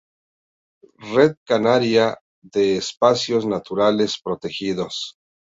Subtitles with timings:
[1.11, 2.17] Red Canaria
[2.55, 5.19] de Espacios Naturales Protegidos